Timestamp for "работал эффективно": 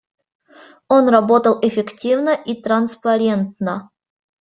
1.09-2.31